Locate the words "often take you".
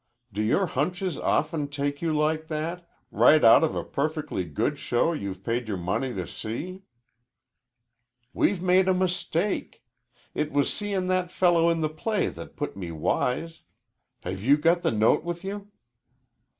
1.19-2.11